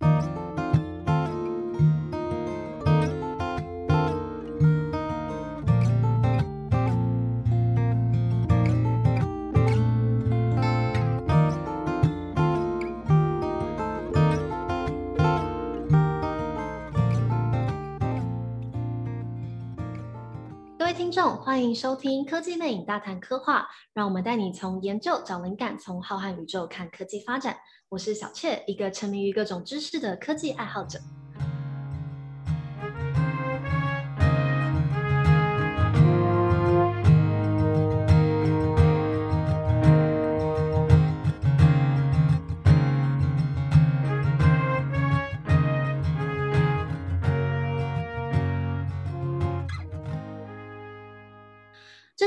[0.00, 0.59] Thank you.
[21.10, 23.60] 听众，欢迎收听《科技魅影大谈科幻》，
[23.92, 27.56] 让我们带你从研究找灵感，从浩瀚宇宙看科技发展。
[27.88, 31.00] 我是小雀，一个沉迷于各种知识的科技爱好者。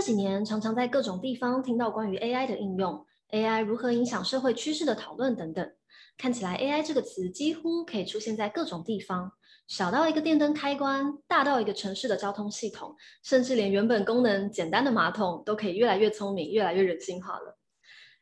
[0.04, 5.72] 几年常常在各种地方听到关于 AI 的应用，AI 如何影响社会趋势的讨论等等。
[6.18, 9.32] 看起来 AI 这个词几乎可以出现在各种地方，
[9.66, 17.58] 小到一个电灯开关，大到一个城市的交通系统，甚至连原本功能简单的马桶都可以越来越聪明，越来越人性化了。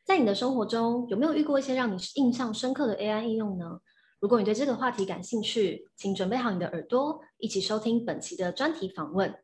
[0.04, 3.80] 在你的生活中，有没有遇过一些让你印象深刻的 AI 应用呢？
[4.20, 9.34] 如果你对这个话题感兴趣，请准备好你的耳朵，一起收听本期的专题访问。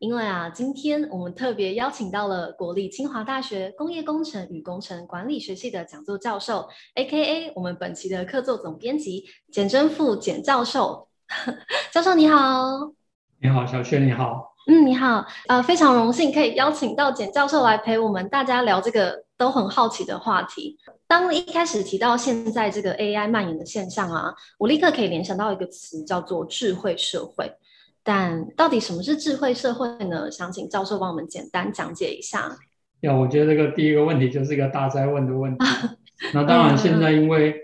[0.00, 11.06] 因为啊，今天我们特别邀请到了国立清华大学工业工程与工程管理学系的讲座教授，AKA 我们本期的客座总编辑简真富简教授。
[11.92, 12.94] 教授你好，
[13.42, 20.78] 你好，小薛你好，嗯，你好，呃，非常荣幸可以邀请到简教授来陪我们大家聊这个都很好奇的话题。
[21.06, 27.52] 当一开始提到现在这个 AI 蔓延的现象啊，我立刻可以联想到一个词，叫做智慧社会。
[28.02, 30.30] 但到底什么是智慧社会呢？
[30.30, 32.56] 想请教授帮我们简单讲解一下。
[33.00, 35.64] 呀，我觉得这个第一个问题就是一个大灾问的问题。
[36.32, 37.54] 那当然，现在因为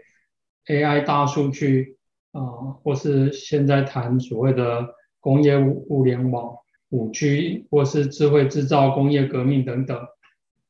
[0.67, 1.97] AI 大数据
[2.33, 4.87] 啊、呃，或是现在谈所谓的
[5.21, 6.55] 工业物联网、
[6.91, 9.99] 五 G，或是智慧制造、工业革命等等，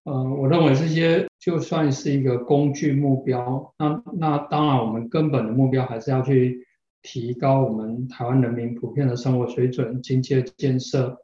[0.04, 6.65] 呃，我认为这些就算是一个工具目标，那那当然我们根本的目标还是要去。
[7.06, 11.16] 提高我们台湾人民普遍的生活水准、经济建设，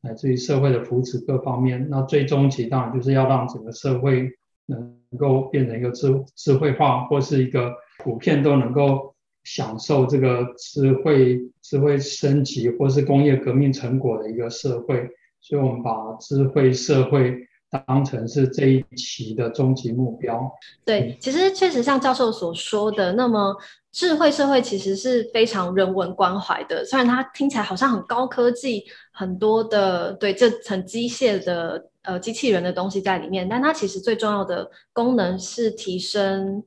[0.00, 1.86] 乃至于社会的福祉各方面。
[1.90, 4.30] 那最终极当然就是要让整个社会
[4.64, 9.14] 能够变成一个智智慧化，或是一个普遍都能够
[9.44, 15.06] 享受这个智慧、智慧升级或是工业革命成果的一个社会。
[15.40, 17.46] 所以，我们把智慧社会
[17.86, 20.50] 当成是这一期的终极目标。
[20.84, 23.56] 对，其实确实像教授所说的，那么。
[23.92, 36.62] 智慧社会其实是非常人文关怀的，虽然它听起来好像很高科技，很多的对这层机械的呃机器人的东西在里面，但它其实最重要的功能是提升，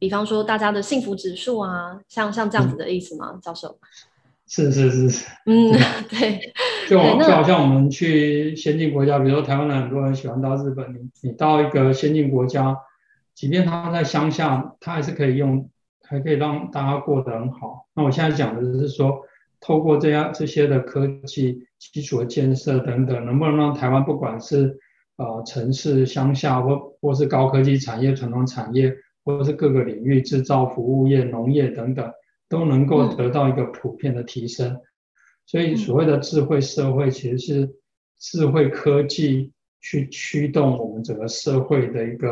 [0.00, 3.78] 比方说大家的幸福指数啊，像像这样子的意思吗，嗯、教授？
[4.54, 5.72] 是是是是，嗯，
[6.08, 6.52] 对，
[6.88, 12.76] 就就好像我们去先进国家，比如说台湾的很多人喜欢到日本，你你到一个先进国家，
[13.34, 15.68] 即便他在乡下，他还是可以用。
[16.06, 17.86] 还可以让大家过得很好。
[17.94, 19.22] 那我现在讲的是说，
[19.58, 24.78] 透过这样这些的科技基础的建设等等，能不能让台湾不管是
[25.16, 28.94] 呃城市、乡下或或是高科技产业、传统产业，
[29.24, 32.06] 或者是各个领域制造、服务业、农业等等，
[32.54, 34.80] 都能够得到一个普遍的提升。
[35.46, 37.74] 所以所谓的智慧社会，其实是
[38.18, 42.28] 智慧科技去驱动我们整个社会的一个。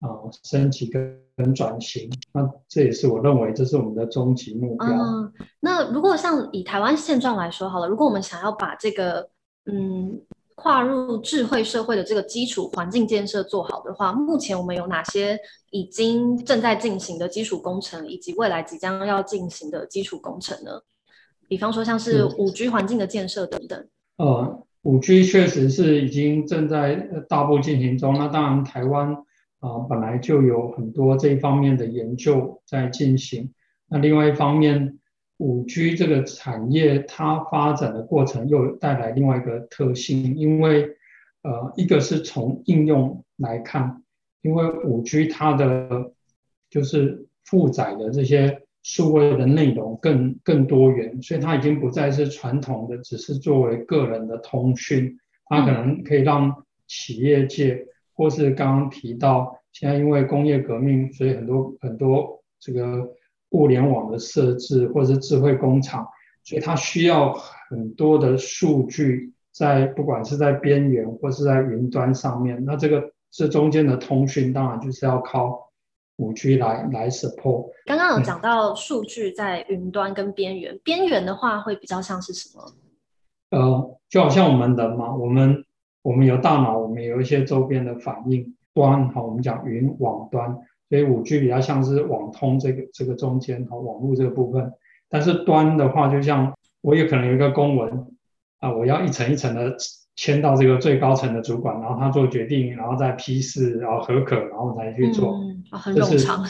[0.00, 0.08] 啊，
[0.44, 4.88] 升级跟跟转型，那这也是我认为这是我们的终极目标。
[4.88, 5.30] 嗯，
[5.60, 9.28] 那如果像以台湾现状来说好了，如果我们想要把这个
[9.66, 10.22] 嗯
[10.60, 15.38] 跨入智慧社会的这个基础环境建设做好的话，目前我们有哪些
[15.70, 20.72] 已经正在进行的基础工程，以及未来即将要进行的基础工程呢？
[21.48, 23.88] 比方说像是五 G 环境的建设等等。
[24.18, 26.94] 呃，五 G 确实是已经正在
[27.28, 28.14] 大步进行中。
[28.18, 29.16] 那当然台湾。
[29.60, 33.52] 啊，本来就有很多这一方面的研究在进行。
[33.90, 34.98] 那另外一方面，
[35.40, 40.88] 五 G 这个产业它发展的过程又带来另外一个特性，因为
[41.42, 44.02] 呃，一个是从应用来看，
[44.42, 46.12] 因为五 G 它的
[46.68, 57.86] 就是负载的这些数位的内容更更多元，所以它已经不再是传统的，只是作为个人的通讯，它可能可以让企业界。
[58.12, 63.14] 或是刚刚提到，现在因为工业革命，所以很多很多这个
[63.50, 66.06] 物联网的设置，或者是智慧工厂，
[66.44, 67.32] 所以它需要
[67.68, 72.64] 很多的数据在，不管是在边缘或是在云端上面。
[72.64, 75.70] 那这个这中间的通讯，当然就是要靠
[76.16, 77.70] 五 G 来来 support。
[77.86, 82.72] 刚刚有讲到数据在云端跟边缘，嗯、边缘的话会比较像是什么？
[83.50, 85.64] 呃，就好像我们人嘛，我们
[86.02, 90.56] 我们有大脑，我们有一些周边的反应端，好，我们讲云网端，
[90.90, 94.70] 所以五 G 比较像是网通这个这个中间和网络这个部分。
[95.08, 96.52] 但是端的话，就像
[96.82, 98.06] 我也可能有一个公文
[98.58, 99.76] 啊，我要一层一层的
[100.16, 105.34] 签到这个最高层的主管，然后他做决定，然后再批示，然后核可，然后才去做。
[105.34, 106.44] 嗯，很冗长。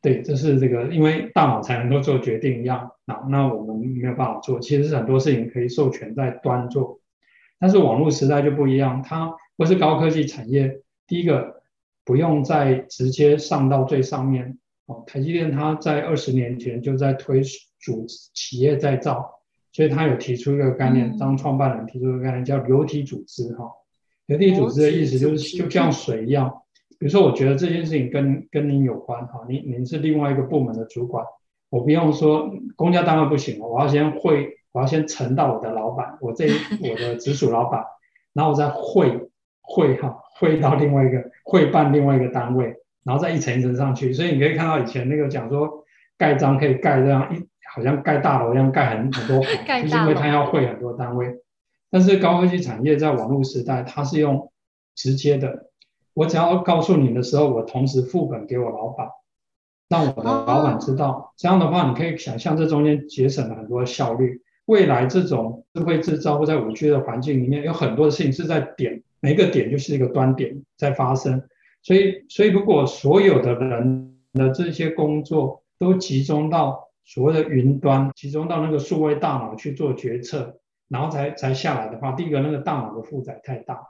[0.00, 2.90] 对，这是这个，因为大脑才能够做决定一样。
[3.04, 6.98] 那那我们没有办法做，其实是很多事情可以授权在端做，
[7.60, 10.80] 但是网络时代就不一样，它不是高科技产业。
[11.06, 11.61] 第一个
[12.04, 17.42] 不用再直接上到最上面哦，台积电它在二十年前就在推
[17.80, 19.40] 主企业再造，
[19.72, 23.70] 所以它有提出一个概念，当创办人提出一个概念叫流体组织哈。
[24.26, 26.52] 流体组织的意思就是就像水一样。
[26.98, 31.24] 比如说，我觉得这件事情跟跟您有关哈，您您是另外一个部门的主管，
[31.68, 36.46] 我不用说公家单位不行，我要先汇，我要先呈到我的老板，我这
[36.80, 37.84] 我的直属老板，
[38.32, 39.28] 然后我再汇
[39.62, 42.74] 汇哈汇到另外一个汇办另外一个单位，
[43.04, 44.12] 然后再一层一层上去。
[44.12, 45.84] 所以你可以看到以前那个讲说
[46.18, 47.38] 盖章可以盖这样一，
[47.74, 49.40] 好像盖大楼一样盖很很多，
[49.82, 51.34] 就是因为他要汇很多单位。
[51.90, 54.50] 但是高科技产业在网络时代，它是用
[54.94, 55.70] 直接的。
[56.14, 59.08] 我只要告诉你的时候，我同时副本给我老板，
[59.88, 61.32] 让我的老板知道。
[61.36, 64.42] 这样的话，你可以想象这中间节省了很多效率。
[64.66, 71.42] 未来这种智慧制造或在五 G 的环境里面，有很多的事情是在点，每个点就是一个端点在发生。
[71.82, 80.58] 所以，所以如果所有的人的这些工作都集中到所谓的云端，集中到那个数位大脑去做决策，
[80.88, 83.80] 然后才才下来的话，第一个那个大脑的负载太大。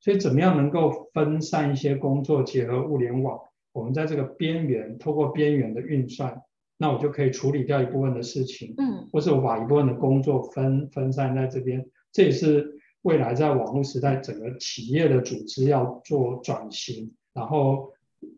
[0.00, 3.38] 所以，怎么样能够分散一些工作，结合物联网？
[3.72, 6.42] 我们在这个边缘，透过边缘的运算，
[6.76, 11.86] 那我就可以处理掉一部分的事情，嗯，或是我把一部分的工作分分散在这边。
[12.12, 17.92] 这也是未来在网络时代，整个企业的组织要做转型，然后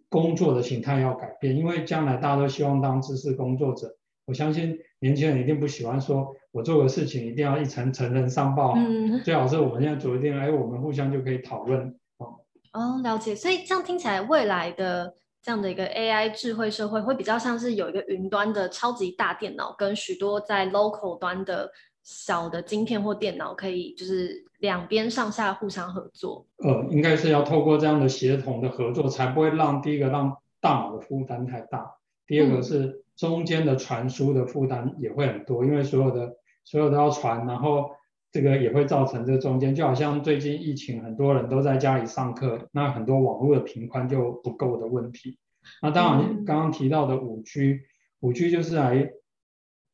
[0.08, 3.96] 工作的形态要改变，因为将来大家都希望当知识工作者。
[4.26, 12.38] 我相信年轻人一定不喜欢说，我做个事情一定要一层层层上报，嗯，最好是我们现在做一定，哎，我们互相就可以讨论，哦，
[12.72, 13.34] 哦，了解。
[13.34, 26.46] 所以这样听起来，未来的这样的一个 AI 智慧社会，会比较像是有一个云端的超级大电脑，跟许多在 local 端的小的晶片或电脑，可以就是两边上下互相合作。
[26.58, 32.78] 呃，应该是要透过这样的协同的合作，才不会让第一个让大脑的负担太大，第二个是。
[32.78, 37.90] 嗯中间的传输的负担也会很多，因为所有的所有都要传，然后
[38.32, 45.38] 这个也会造成这中间，就好像最近疫情，很多人都在家里上课，那很多网络的频宽就不够的问题。
[45.82, 47.80] 那当然，刚刚提到的五 G，
[48.20, 49.12] 五 G 就是来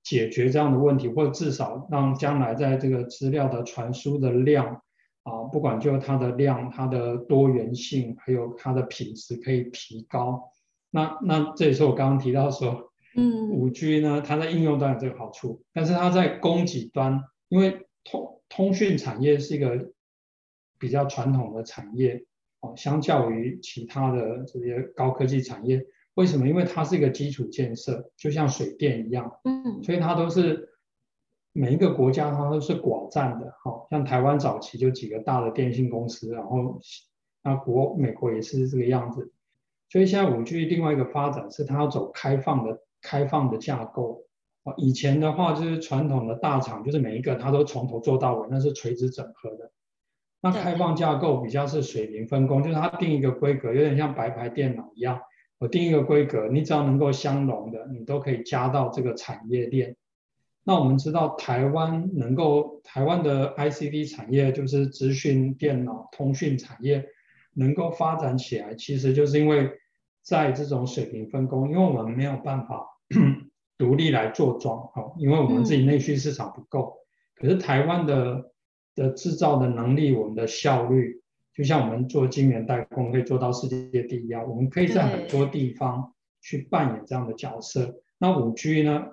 [0.07, 4.81] 解决这样的问题，或者至少让将来在这个资料的传输的量
[5.25, 10.51] 啊，不管就它的量、它的多元性，还有它的品质可以提高。
[10.91, 12.93] 那那这也是我刚刚提到说。
[13.19, 19.91] 嗯，五 G 呢，它在应用端有这个好处，但是它在供给端，因为通通讯产业是一个
[20.79, 22.27] 比较传统的产业
[22.61, 25.83] 哦，相较于其他的这些高科技产业，
[26.17, 26.47] 为什么？
[26.47, 30.69] 因为它是一个基础建设，就像水电一样，嗯，所以它都是
[31.53, 36.81] 每一个国家它都是寡占的，好像台湾早期就几个大的电信公司，然后
[37.43, 39.33] 那国美国也是这个样子，
[39.89, 42.83] 所以现在五 G 另外一个发展是它要走开放的。
[43.03, 44.25] 开放的架构，
[44.79, 49.71] 以前的话就是传统的大厂，就是每一个它都从头做到尾，那是垂直整合的。
[50.41, 55.21] 那开放架构比较是水平分工，就是它定一个规格，有点像白牌电脑一样，
[55.59, 59.97] 我定一个规格，你只要能够相容的，你都可以加到这个产业链。
[60.65, 67.07] 那我们知道台湾能够，台湾的 ICT 产业就是资讯电脑通讯产业
[67.55, 69.71] 能够发展起来，其实就是因为
[70.23, 72.87] 在这种水平分工，因为我们没有办法。
[73.79, 76.97] 独立来做装，哦，因为我们自己内需市场不够。
[76.99, 76.99] 嗯、
[77.37, 78.53] 可是台湾的
[78.95, 81.21] 的制造的能力，我们的效率，
[81.57, 87.95] 就像我们做晶圆代工可以做到世界第一样，我们可以在很多地方去扮演这样的角色。
[88.19, 89.05] 那五 G 呢？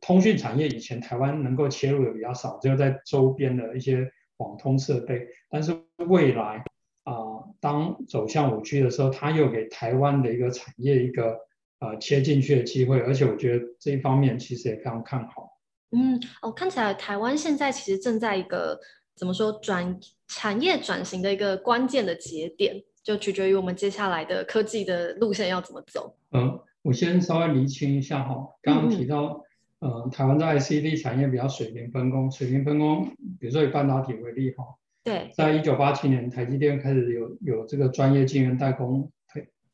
[0.00, 5.26] 通讯产业以前台湾能够切入的比较少，只有在周边的一些网通设备。
[5.48, 5.74] 但是
[6.08, 6.64] 未来
[7.04, 11.38] 啊、呃，当走向五 G 的时候，它又给台湾的一个产业一个。
[11.80, 15.50] 呃，切进去的机会，而且我觉得这一方面其实也非常看好。
[15.90, 18.78] 嗯，哦，看起来台湾现在其实正在一个
[19.14, 20.00] 怎么说转
[20.34, 26.16] 产业转型的一个关键的节点，就取决于我们接下来的科技的路线要怎么走。
[26.32, 29.44] 嗯，我先稍微厘清一下哈，刚刚提到，
[29.80, 33.06] 嗯、呃，台湾在 ICD 产业比较水平分工，水平分工，
[33.38, 34.64] 比如说以半导体为例哈，
[35.04, 39.10] 对，在一九八七年台积电开始有有这个专业晶圆代工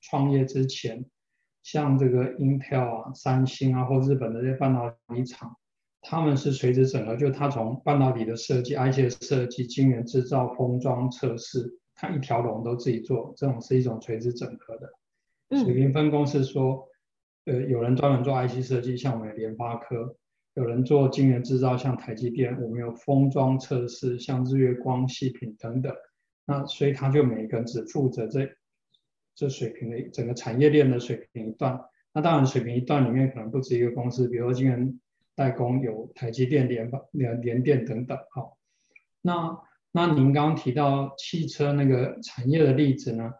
[0.02, 1.05] 创业之前，
[1.62, 5.57] 像这个 Intel 啊、三星啊或日本的这些半导体厂，
[6.02, 14.90] 他们是垂直整合，就他从半导体的设计、IC 的设计、晶圆制造、封装、测试，他一条龙都自己做，这种是一种垂直整合的。
[15.62, 16.88] 水平分工是说，
[17.45, 20.16] 呃，有人专门做 IC 设计，像我们联发科；
[20.54, 25.92] 有人做晶圆制造，像台积电；我们有封装测试，像日月光、细品等等。
[26.47, 28.49] 那所以他就每一个人只负责这
[29.35, 31.78] 这水平的整个产业链的水平一段。
[32.12, 34.99] 那当然，水平一段里面可能不止一个公司，比如说晶圆
[35.40, 38.18] 代工有台积电、联发、联联电等等。
[38.28, 38.59] 好，
[39.23, 39.59] 那
[39.90, 43.32] 那您刚刚提到汽车那个产业的例子呢？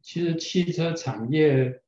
[0.00, 1.80] 其实汽车产业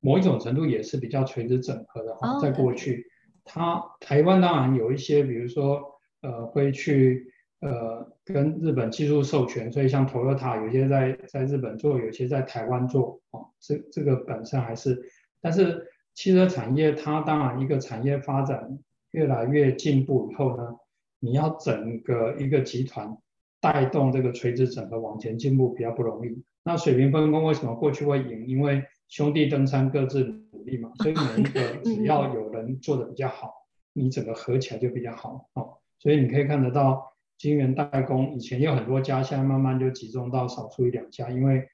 [0.00, 3.06] 某一种程度也是比较垂直整合的哈，在过去，
[3.44, 5.80] 它台湾当然有一些，比如说
[6.22, 15.00] 呃会去呃跟日本技术授权，所以像 Toyota 有些在在日本做，有些在台湾做哦，这这个本身还是，
[15.40, 18.78] 但是汽车产业它当然一个产业发展
[19.10, 20.76] 越来越进步以后呢，
[21.20, 23.16] 你要整个一个集团
[23.60, 26.42] 带动这个垂直整合往前进步比较不容易。
[26.64, 28.46] 那水平分工为什么过去会赢？
[28.46, 33.52] 因为兄弟登山各自努力嘛，所以每一个 只要有人做的比较好，
[33.92, 35.74] 你整个合起来就比较好哦。
[35.98, 41.68] 所以你可以看得到，晶圆代工以前有很多家，现在慢慢就集中到少数一两家，因为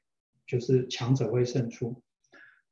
[0.46, 2.02] 就是强者会胜出。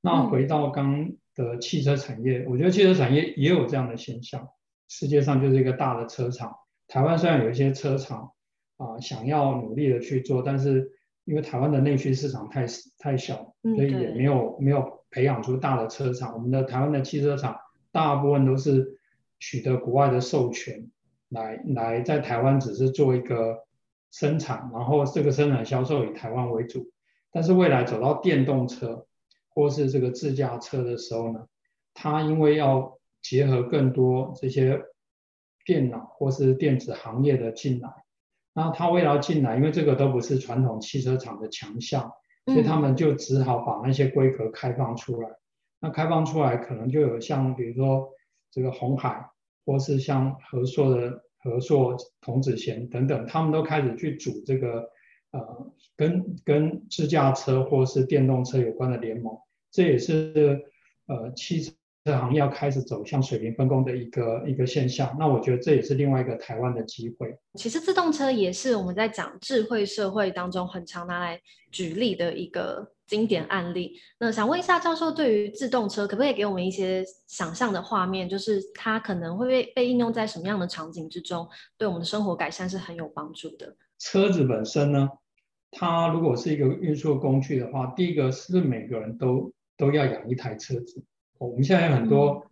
[0.01, 1.13] 那回到刚
[1.43, 4.49] 的汽车产业，我觉得汽车产业也有这样的现象。
[4.89, 6.55] 世界上就是一个大的车厂，
[6.89, 8.33] 台湾虽然有一些车厂
[8.77, 10.93] 啊，想要努力的去做，但是。
[11.27, 12.67] 因为台湾的内需市场太
[12.99, 16.33] 太小，所以也没有没有培养出大的车厂。
[16.35, 17.57] 我们的台湾的汽车厂
[17.93, 18.99] 大部分都是
[19.39, 20.91] 取得国外的授权，
[21.29, 23.59] 来来在台湾只是做一个
[24.11, 26.91] 生产，然后这个生产销售以台湾为主。
[27.31, 29.07] 但是未来走到电动车
[29.51, 31.47] 或是这个自驾车的时候呢，
[31.95, 34.81] 它因为要结合更多这些
[35.65, 37.91] 电脑或是电子行业的进来。
[38.53, 42.13] 那他为了要进来，因为这个都不是传统汽车厂的强项，
[42.47, 45.29] 所以他们就只好把那些规格开放出来。
[45.29, 45.37] 嗯、
[45.83, 48.11] 那开放出来，可能就有像比如说
[48.51, 49.25] 这个红海，
[49.65, 54.91] 或是像和硕的和硕、童子贤等等，他们都开始去组这个
[55.33, 59.37] 呃跟跟自驾车或是电动车有关的联盟。
[59.71, 60.63] 这也是
[61.07, 61.73] 呃汽车。
[62.07, 67.39] 行业要开始走向水平分工的一个一个现象，那我觉得这也是另外一个台湾的机会。
[67.55, 71.39] 其实自动车也是我们在讲智慧社会当中很常拿来
[71.71, 73.93] 举例的一个经典案例。
[74.19, 78.27] 那想问一下教授，对于自动车，可不可以给我们一些想象的画面？
[78.27, 81.47] 就是它可能会被被应用在什么样的场景之中，
[81.77, 83.77] 对我们的生活改善是很有帮助的。
[84.01, 85.11] 车子本身呢，
[85.71, 91.05] 它如果是一个运输工具的话，第一个是每个人都都要养一台车子。
[91.39, 92.47] 我们现在有很多，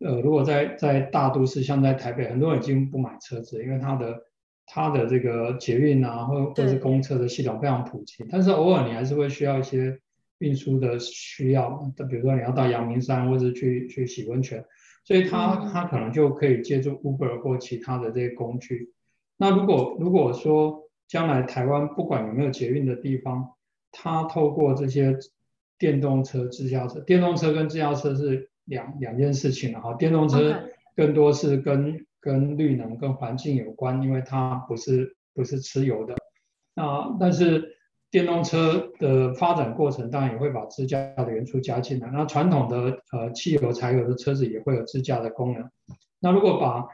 [0.00, 4.20] 呃，如果在在大都市，像在台北，很多人已经不买车子，因为它的
[4.66, 8.26] 它的这个捷运啊，或或是公车的系统非常普及。
[8.28, 9.96] 但是偶尔你还是会需要一些
[10.38, 11.70] 运输的需要，
[12.10, 14.64] 比如说你要到阳明山，或者去去洗温泉，
[15.04, 18.92] 所以它它可能就可以借助 Uber 或其他的这些工具。
[19.40, 23.54] 那如果如果说将来台湾不管有没有捷运的地方，
[23.90, 25.18] 它透过这些。
[25.78, 29.94] 电动车、自驾车，电动车跟自驾车是两两件事情了哈。
[29.94, 30.54] 电动车
[30.94, 36.14] 更多是跟.跟绿能、跟环境有关，因为它不是不是吃油的。
[36.74, 37.78] 那但是
[38.10, 42.10] 电动车的发展过程当然也会把自驾的元素加进来。
[42.12, 45.70] 那传统的呃汽油、柴油的车子也会有自驾的功能。
[46.18, 46.88] 那如果把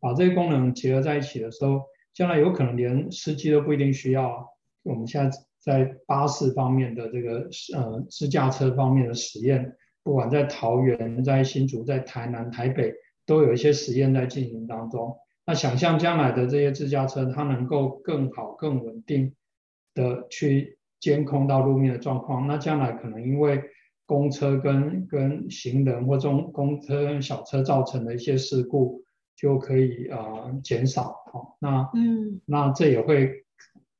[0.00, 4.48] 把这些功能结合在一起的时候，将来有可能连司机都不一定需要。
[4.82, 5.36] 我们现在。
[5.62, 12.94] 在巴士方面的这个呃自驾车方面的实验，不管在桃园、在新竹、在台南、台北，
[13.26, 15.14] 都有一些实验在进行当中。
[15.44, 19.34] 那想象将来的这些自驾车，它能够更好、更稳定
[19.92, 22.46] 的去监控到路面的状况。
[22.46, 23.62] 那将来可能因为
[24.06, 29.02] 公车跟跟行人或中公车跟小车造成的一些事故，
[29.40, 31.16] 就可以呃减少。
[31.32, 33.44] 好，那嗯，那这也会。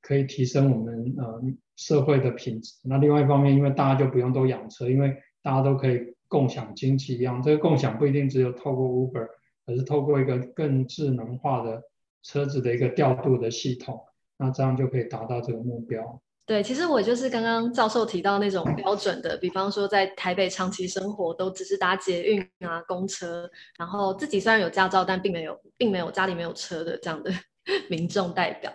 [0.03, 1.41] 可以提升我们呃
[1.77, 2.75] 社会的品质。
[2.83, 7.41] 那另外一方面，因为大家就不用都养车，因为大家都可以共享经济一样。
[7.41, 9.29] 这个共享不一定只有透过 Uber，
[9.67, 11.85] 而是透过一个更智能化的
[12.25, 14.01] 车子的一个调度的系统。
[14.37, 16.21] 那这样就可以达到这个目标。
[16.51, 27.31] 对，其实我就是刚刚教授提到那种标准的，比方说在台北长期生活都只是搭捷运啊、公车，然后自己虽然有驾照，但并没有，并没有家里没有车的这样的
[27.89, 28.73] 民众代表。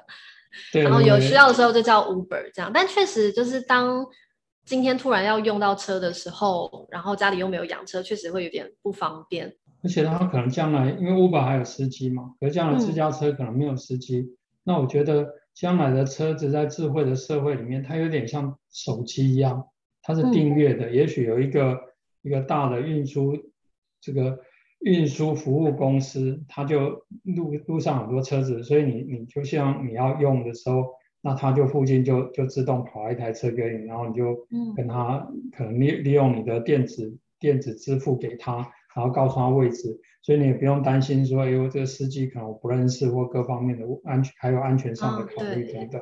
[0.71, 4.05] 然后有需要的时候就叫 Uber 这样，但确实就是当
[4.63, 9.53] 今天突然要用到车的时候，然后家里又没有养车，确实会有点不方便。
[9.83, 19.69] 而且他可能将来因为 Uber 还有司机嘛，可是将来私家车可能没有司机，嗯、那我觉得将来的车子在智慧的社会里面，它有点像手机一样，
[20.03, 21.79] 它是订阅的，嗯、也许有一个
[22.21, 23.35] 一个大的运输
[23.99, 24.39] 这个。
[24.81, 30.83] 运输服务公司，它就路路上很多车子，所以你你就像你要用的时候，
[31.21, 46.01] 那它就附近就就自动跑一台车给你，然后你就跟它可能利利用你的电子电子支付给他，然后告诉他位置，所以你也不用担心说，哎呦这个司机可能我不认识或各方面的安全还有安全上的考虑等等。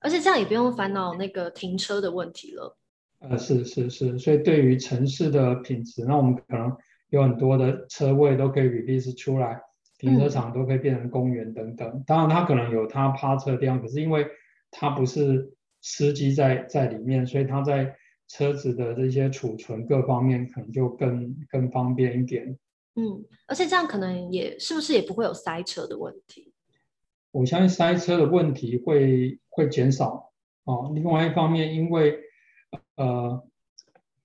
[0.00, 2.76] 而且这样也不用烦恼那个停车的问题了。
[3.20, 6.76] 呃，是是是，所以对于城市的品质，那我们可能。
[7.10, 9.60] 有很多的车位都可以 release 出来，
[9.98, 11.88] 停车场都可以变成公园等等。
[11.88, 14.26] 嗯、当然，它可能有它趴车的地方，可是因为
[14.72, 17.94] 它不是司机在在里面，所以它在
[18.28, 22.58] 车子的这些储存各方面可能就更更方便一点。
[22.96, 26.52] 嗯，而且这样可能也是不是也不会有塞车的问题？
[27.30, 30.32] 我相信塞车的问题会会减少
[30.64, 30.92] 哦。
[30.94, 32.18] 另外一方面，因为
[32.96, 33.44] 呃。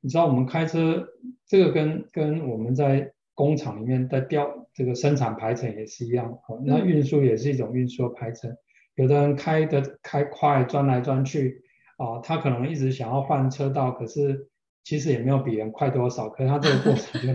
[0.01, 1.05] 你知道我们开车
[1.45, 8.55] 这个跟跟我们在工厂里面在调这个生产排程也是一样，哦，那运输也是一种运输的排程。
[8.95, 11.61] 有的人开的开快，钻来钻去，
[11.99, 14.47] 啊，他可能一直想要换车道，可是
[14.83, 17.27] 其实也没有比人快多少，可是他这个过程就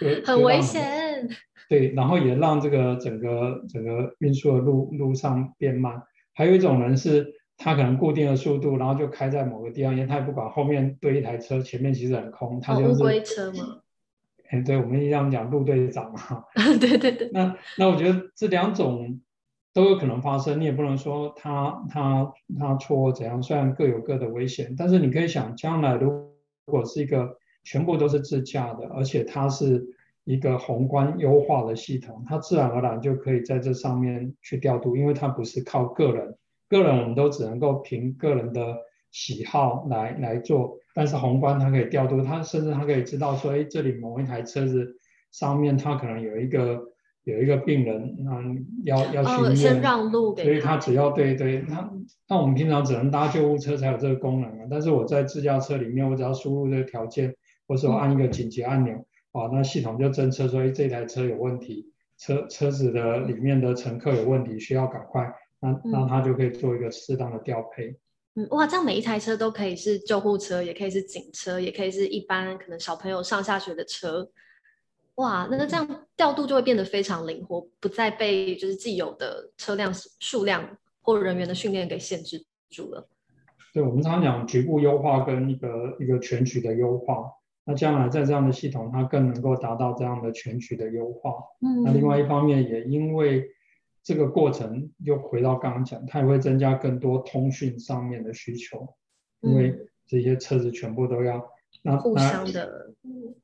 [0.16, 1.28] 就很危险。
[1.68, 6.02] 对，然后也让这个整个整个运输的路路上变慢。
[6.34, 7.34] 还有一种人是。
[7.58, 13.78] 他可能固定的速度，然后就开在某个地方，因为他也不管后面堆一台车，前面其实很空，他就是乌龟车嘛。
[14.50, 16.44] 哎，对，我们一样讲路队长嘛。
[16.78, 17.30] 对对对。
[17.32, 19.18] 那那我觉得这两种
[19.76, 26.32] 都有可能发生，你也不能说他他他错怎样，虽然各有各的危险，但是你可以想，将来如
[26.64, 29.84] 果是一个全部都是自驾的，而且它是
[30.24, 36.38] 一个宏观优化的系统，它自然而然就可以在这上面去调度，因为它不是靠个人。
[36.70, 38.78] 个人我们都只能够凭个人的
[39.12, 44.98] 喜好来来做，但是宏观它可以调度，它甚至它可以知道说，哎，这里某一台车子
[45.32, 46.80] 上面它可能有一个
[47.26, 48.40] 有一个病人，那
[48.84, 51.90] 要要去医院，哦，先让路给他，所以他只要对对，那
[52.28, 57.34] 那我们平常只能搭救护车才有这个功能啊，但是我在自驾车里面，我只要输入这个条件，
[57.66, 58.94] 或者我按一个紧急按钮，
[59.32, 65.28] 啊，那系统就侦测说，哎，这台车有问题，车车子的里面的乘客有问题，需要赶快。
[65.58, 67.98] 那那他就可以做一个适当的调配。
[68.36, 74.30] 嗯，哇，这样每一台车都可以是救护车，也可以是警车，也可以是一般可能小朋友上下学的车。
[75.16, 83.06] 哇，那那这样调度就会变得非常灵活，不再被就是既有的车辆数量或人员的训练给限制住了。
[83.74, 87.30] 对，我们常常讲局部优化跟一个一个全局的优化。
[87.64, 91.32] 那将来在这样的系统，它更能够达到这样的全局的优化。
[91.60, 93.50] 嗯，那另外一方面也因为。
[94.06, 98.86] 这个过程又回到刚刚讲，它也会增加更多通讯上面的需求，
[99.40, 99.76] 因为
[100.06, 101.42] 这些车子全部都要、嗯、
[101.82, 102.92] 那互相的，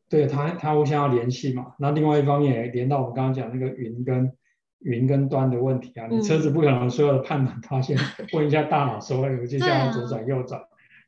[0.09, 1.75] 对他，他互相要联系嘛。
[1.79, 4.33] 那另外一方面也连到我们刚刚讲那个云跟
[4.81, 7.97] 云跟端的问题啊，你车子不可能所有的判断，它先
[8.33, 10.61] 问一下大脑说，我接下来左转右转，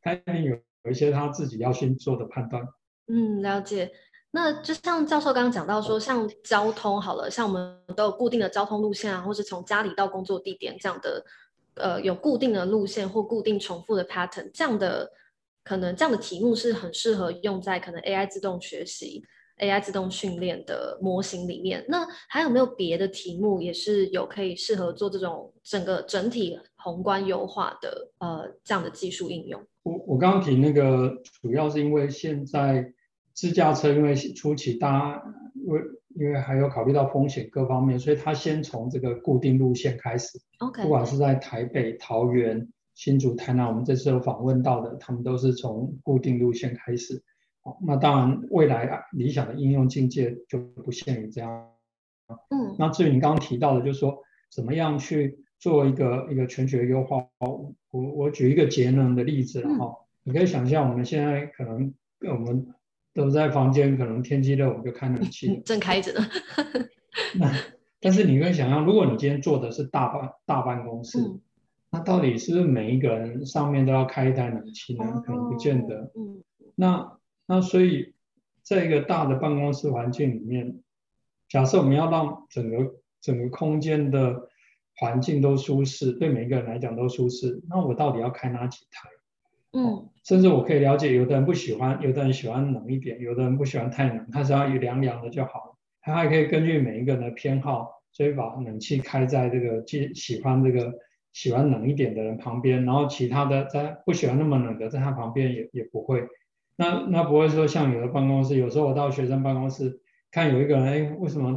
[0.03, 2.63] 他一定有有一些他自己要先做的判断。
[3.09, 3.91] 嗯，了解。
[4.31, 11.25] 那就像教授刚刚讲到说，像交通好了，像我们都有固定的交通路线啊，或是从家里到工作地点这样的，
[11.75, 15.09] 呃，有固定的路线或固定重复的 pattern，这样的
[15.64, 19.24] 可能这样的题目是很适合用在可能 AI 自动学习、
[19.59, 21.85] AI 自动训练的模型里面。
[21.88, 29.61] 那还有没有别的题目也是有可以适合做这种整个整体宏观优化的呃这样的技术应用？
[29.83, 32.92] 我我刚刚提那个主要是因为现在。
[33.37, 35.22] 自驾车因为初期大家
[35.57, 35.81] 因为
[36.14, 40.38] 因为还有考虑到风险各方面，所以他先从这个固定路线开始。
[40.59, 47.22] OK，不管是在台北、桃园、新竹、台南，我们这次有访问到的，他们都是从固定路线开始。
[47.62, 51.68] 好，那当然未来理想的应用境界就不限于这样。
[52.50, 54.18] 嗯，那至于你刚刚提到的，就是说
[54.50, 59.85] 怎么样去做一个一个全局的优化，我我举一个节能的例子了哈。
[59.87, 62.66] 嗯，你可以想象我们现在可能我们。
[63.16, 66.26] 都在房间，可能天气热，我们就开冷气， 正开着呢。
[67.38, 67.48] 那
[68.00, 71.40] 但是你可以想象，如果你今天做的是大办大办公室，嗯、
[71.94, 75.22] 那到底是不是每一个人上面都要开一台冷气呢？
[75.24, 76.11] 可能不见得。
[76.16, 76.42] 嗯。
[76.74, 78.12] 那那所以，
[78.62, 80.80] 在一个大的办公室环境里面，
[81.48, 84.48] 假设我们要让整个整个空间的
[84.96, 89.09] 环境都舒适，对每一个人来讲都舒适，那我到底要开哪几台？
[89.72, 90.09] 嗯。
[90.24, 95.76] 甚至我可以了解，有的人不喜欢，有的人喜欢冷一点，有的人不喜欢太冷，他只要有凉凉的就好了。
[96.00, 100.92] 他还可以根据每一个人的偏好，所以把冷气开在这个喜喜欢这个
[101.35, 106.27] 喜欢冷一点的人旁边，然后其他的在不喜欢那么冷的，在他旁边也也不会。
[106.77, 111.55] 那那不会说像有的办公室，有时候我到学生办公室看有一个人，哎，为什么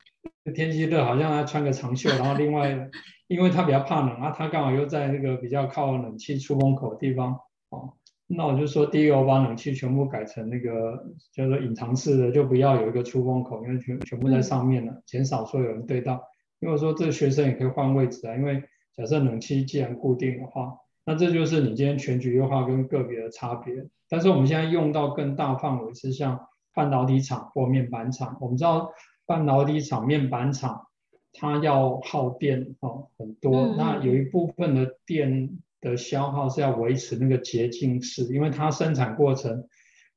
[0.54, 2.90] 天气热，好像他穿个长袖，然后另外
[3.28, 7.38] 因为他比较怕冷啊，他刚好又在那个比较靠冷气出风口的地方，
[7.70, 7.94] 哦。
[8.32, 16.22] 那我就说，第一个我把冷气全部改成那个叫做隐藏式的，就不要有一个出风口，因为全全部在上面了，减少说有人对到。
[16.60, 18.62] 因为我说这个学生也可以换位置啊，因为
[19.00, 23.86] 假设冷气既然固定的话，那这就是你今天全局优化跟个别的差别。
[24.10, 28.92] 但是我们现在用到更大范围是像半导体厂或面板厂，我们知道
[29.24, 30.88] 半导体厂、面板厂
[31.32, 35.58] 它要耗电哦很多，那有一部分的电。
[35.82, 39.66] 的消耗是要维持那个洁净室，因为它生产过程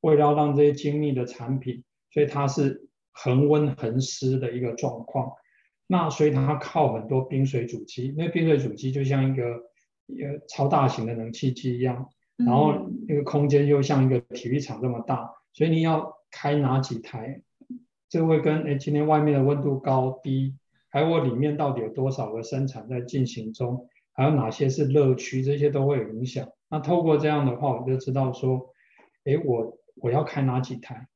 [0.02, 5.32] 为了要让这些精密的产品，所以它是恒温恒湿的一个状况。
[5.86, 9.62] 那所以它靠很多冰水主机，那冰水主机就像一个
[10.06, 12.74] 一个超大型的冷气机一样，然后
[13.06, 17.42] 那个空间又像一个体育场这么大，所以你要开哪几台，
[18.08, 20.56] 这会跟哎今天外面的温度高低，
[20.88, 23.88] 还有我里面到底有多少个生产在进行中。
[24.16, 26.48] 还有哪些是热区，这些都会有影响。
[26.70, 28.70] 那透过这样的话，我就知道说，
[29.24, 31.13] 哎，我我要开哪几台，哦，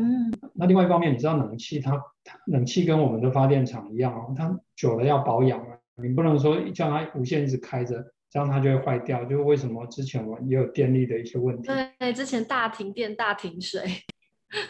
[0.00, 0.32] 嗯。
[0.54, 1.92] 那另外一方面，你知道冷气它，
[2.24, 9.24] 它冷气跟我们的发电厂一样哦，它久了要保养啊，你不能说叫它无限一直开着，这样它就会坏掉。
[9.24, 11.68] 就是为什么之前我也有电力的一些问题。
[11.98, 13.82] 对，之前大停电、大停水。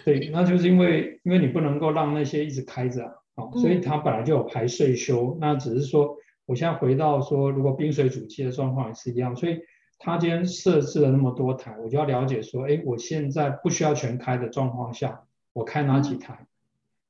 [0.04, 6.16] 对，那就是因为因为你不能够让那些一直开着啊，哦，所以它本来就有排税修，那只是说。
[6.46, 9.56] 我现在回到说，如果冰水主机的状况也是一样，所以
[10.02, 16.46] 他今天设置了那么多台，我就要了解说，哎，我现在不需要全开的状况下，我开哪几台？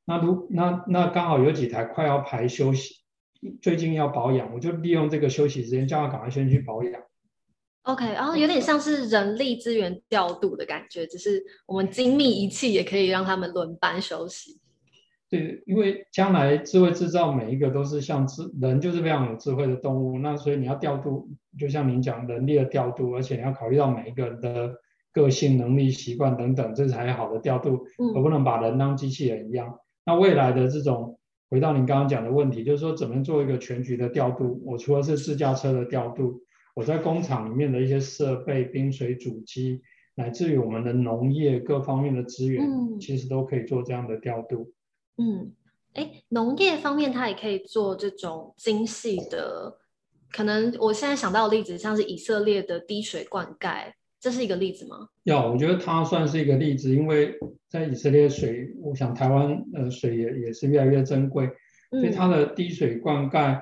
[0.04, 2.96] 那如那那刚好有几台快要排休息，
[3.62, 7.00] 最近要保养，我就利用这个休息时间，叫他赶快先去保养。
[7.82, 14.60] OK，然后有点像是人力资源调度的感觉，只是我们精密仪器也可以让他们轮班休息。
[15.30, 20.18] 对，因为将来智慧制造每一个都是像智人，就是非常有智慧的动物。
[20.18, 24.74] 那所以你要调度，就像您讲人力的调度，而且你要考虑到每一个人的
[25.12, 27.84] 个性、能力、习惯等等，这才好的调度，
[28.14, 29.78] 而不能把人当机器人一样。
[30.06, 31.18] 那未来的这种，
[31.50, 34.62] 回到您刚刚讲的问题，就是说怎么做一个全局的调度？
[34.64, 36.40] 我除了是自驾车的调度，
[36.74, 39.82] 我在工厂里面的一些设备、冰水主机，
[40.14, 42.64] 乃至于我们的农业各方面的资源，
[43.00, 44.72] 其实都可以做这样的调度。
[45.18, 45.52] 嗯，
[45.94, 49.76] 哎，农业方面，它也可以做这种精细的，
[50.32, 55.08] 可能我现在想到的例子，像是以色列的滴水灌溉，这是一个例子吗？
[55.24, 57.34] 要，我觉得它算是一个例子，因为
[57.68, 61.48] 在以色列水，我想台湾呃水也也是越来越珍贵，
[61.90, 63.60] 所以它的滴水灌溉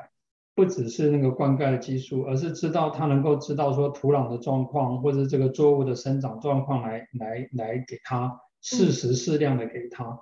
[0.55, 10.05] 不只是那个灌溉的技术，而是知道它能够知道说土壤的状况，或者这个作物的生长状况来，来来来给它适时适量的给它。
[10.05, 10.19] 嗯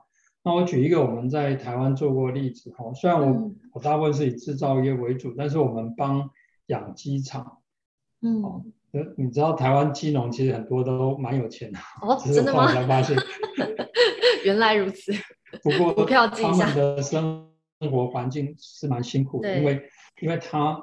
[0.47, 6.31] 那我举一个我们在台湾做过的例子哈，虽然我、嗯、我大部分是以制造业为主，但是我们帮
[6.67, 7.59] 养鸡场，
[8.23, 8.73] 嗯，
[9.17, 12.73] 你知道台湾鸡农其实很多都蛮有钱的，哦，真的吗？
[12.73, 13.17] 才发现，
[14.45, 15.13] 原来如此。
[15.63, 17.49] 不过他们的生
[17.91, 19.83] 活环境是蛮辛苦的，因为
[20.21, 20.83] 因为他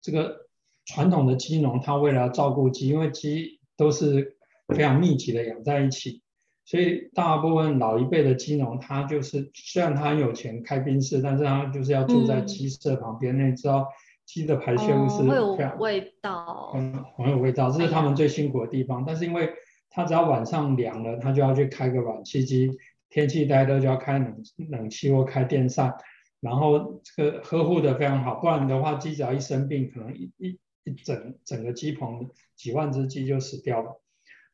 [0.00, 0.46] 这个
[0.84, 4.36] 传统的鸡农，他为了要照顾鸡，因为鸡都是
[4.68, 6.22] 非常密集的养在一起。
[6.66, 13.36] 所以大部分老一辈的鸡农，他就是虽然他很有钱开宾士，但是他就是要住在鸡舍旁边。
[13.36, 13.86] 你知道
[14.26, 19.04] 鸡的排泄物是非常、有味道，嗯，很有味道，这是他们最辛苦的地方。
[19.06, 19.52] 但是因为
[19.90, 22.68] 他只要晚上凉了，他就要去开个暖气机；
[23.10, 25.94] 天气太热就要开冷冷气或开电扇，
[26.40, 28.36] 然后这个呵护的非常好。
[28.36, 34.00] 不然的话，鸡只要一生病，可能一一一整整个鸡棚几万只鸡就死掉了。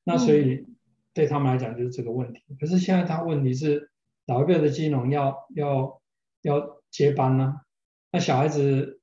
[0.04, 0.54] 那所以。
[0.54, 0.76] 嗯
[1.12, 3.90] 对他们来讲就是这个问题，可是现在他问题是
[4.26, 6.00] 老一辈的鸡农要要
[6.42, 7.66] 要接班呢、啊，
[8.12, 8.99] 那小孩子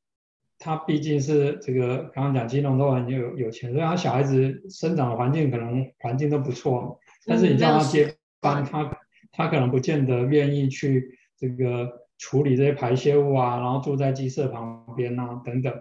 [0.60, 8.98] 他毕竟是这个刚刚讲鸡农都很有有钱，所以他小孩子生长的环境可能环境都不错，但是你叫他接班，他
[9.32, 15.74] 他可能不见得愿意去这个处理这些排泄物啊，然后住在鸡舍旁边啊等等，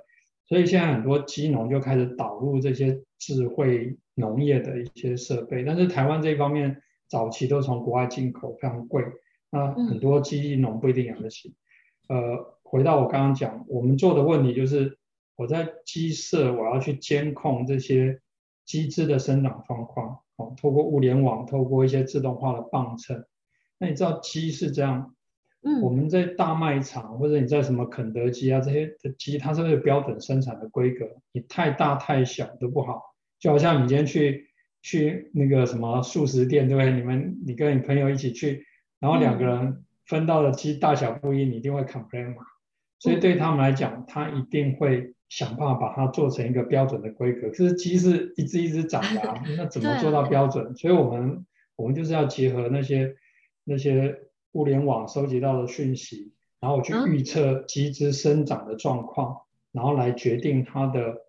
[0.46, 9.02] 所以现在很多鸡农就开始导入这些智慧农业的一些设备，但是台湾这一方面早期都从国外进口，非常贵，
[9.50, 11.54] 那很多鸡农不一定养得起。
[12.08, 14.98] 嗯、呃，回到我刚刚讲，我们做的问题就是
[15.36, 18.20] 我在鸡舍我要去监控这些
[18.64, 23.24] 鸡只的生长状况，哦，透过物联网，透过一些自动化的磅秤。
[23.78, 25.14] 那你知道鸡是这样？
[25.62, 31.06] 嗯，我们在大卖场或者你在什么肯德基啊这些的鸡，它是不是标准生产的规格？
[31.32, 33.02] 你太大太小都不好。
[33.38, 34.48] 就好像你今天去
[34.80, 36.92] 去那个什么素食店，对不对？
[36.92, 38.64] 你们你跟你朋友一起去，
[38.98, 42.42] 然后两个人分到的鸡大小不一，你一定会 complain 嘛。
[42.98, 47.48] 所以对他们来讲，他一定会想办法把它做成一个标准的规格。
[47.48, 50.74] 可是鸡是一只一只长的啊，那怎么 做到标准？
[50.76, 53.16] 所以我们我们就是要结合那些
[53.64, 54.22] 那些。
[54.52, 61.26] 物联网收集到的讯息，然后去预测鸡只生长的状况，然后来决定它的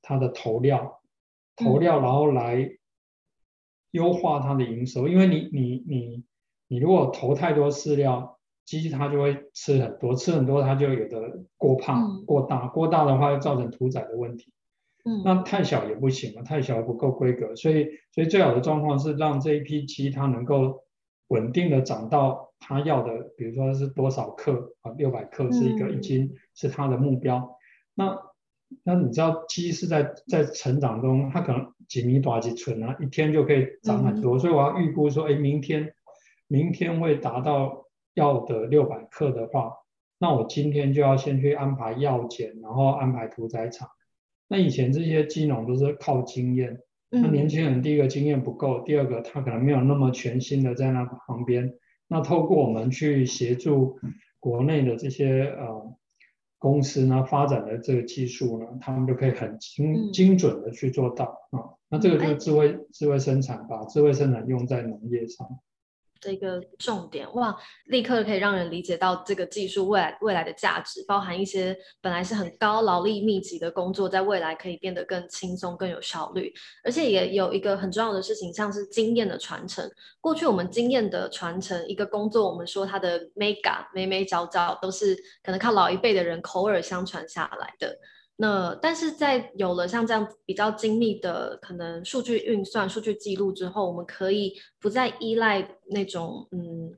[0.00, 1.02] 它的投料，
[1.56, 2.78] 投料，然后来
[3.90, 5.08] 优化它的营收。
[5.08, 6.24] 因为你你你
[6.68, 14.52] 你如果投太多饲料，鸡它就会吃很多，吃很多它就有的过胖、过大，过大的话又造成屠宰的问题。
[15.04, 20.82] 嗯，那太小也不行了，太小也不够规格，所以所以最好的状况是让这一批鸡它能够
[21.28, 22.42] 稳定的长到。
[22.66, 24.90] 它要的，比如说是多少克啊？
[24.96, 27.58] 六百克是一个一斤，嗯、是它的目标。
[27.94, 28.18] 那
[28.84, 34.36] 那你知道鸡是在在成长中，它可能几米多几寸啊，一天就可以长很多。
[34.36, 35.92] 嗯、所以我要预估说，哎，明天
[36.48, 37.83] 明天会达到
[38.14, 39.72] 要的六百克的话，
[40.18, 43.88] 那我今天就要先去安排药检，然后安排屠宰场。
[44.48, 46.78] 那以前这些鸡农都是靠经验，
[47.10, 51.74] 那年轻人第一个经验不够，第二个他可能没有那么全心的在那旁边。
[52.06, 53.98] 那透过我们去协助
[54.38, 55.96] 国内的这些呃
[56.58, 61.74] 公司呢，发展的这个技术呢，他们就可以很精精准的去做到啊。
[61.88, 65.48] 那这个就是智慧智慧生产，把智慧生产用在农业上。
[66.24, 67.56] 的一个重点哇，
[67.86, 76.52] 立刻可以让人理解到这个技术未来未来的价值，包含一些本来是很高劳力密集的工作，在未来可以变得更轻松、更有效率。
[76.84, 79.88] 而且也有一个很重要的事情，像是经验的传承。
[80.20, 87.96] 过去我们经验的传承，一个工作，我们说它的眉角、眉眉角角都是可能靠老一辈的人口耳相传下来的。
[88.36, 96.92] 那但是在有了像这样比较精密的可能数据运算、数据记录之后，我们可以不再依赖那种嗯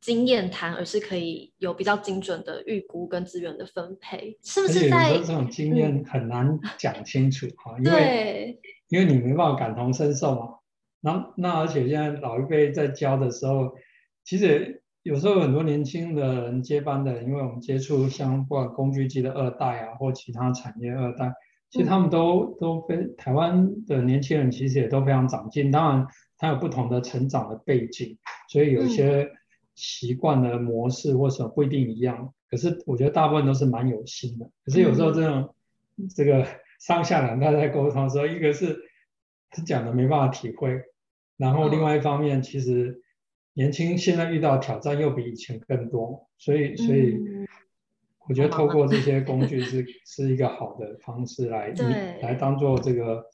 [0.00, 5.12] 经验谈，而是可以有比较精准的预估跟资源的分配，是不是在？
[5.12, 10.56] 在这种经验很难讲清楚哈，嗯、 因为对因为你没办法感同身受嘛。
[11.00, 13.76] 那那而且现在老一辈在教的时候，
[14.24, 14.81] 其实。
[15.02, 21.32] 有时候很多年轻的人接班的，因为我们接触像不管工具机的二代啊，或其他产业二代，
[21.70, 25.72] 其实他们都都非台湾的年轻人其实也都非常长进。
[25.72, 26.06] 当然，
[26.38, 28.16] 他有不同的成长的背景，
[28.48, 29.28] 所以有一些
[29.74, 32.32] 习惯的模式或什么不一定一样。
[32.48, 34.48] 可是我觉得大部分都是蛮有心的。
[34.64, 35.52] 可是有时候这种
[36.14, 36.46] 这个
[36.78, 38.78] 上下两代在沟通的时候，一个是
[39.50, 40.80] 他讲的没办法体会，
[41.36, 43.02] 然后另外一方面其实。
[43.54, 47.18] 年轻现在遇到挑战又比以前更多，所以所以
[48.28, 51.86] 我觉得透过这些工具是 是一个好的方式来对
[52.22, 53.24] 来当做这个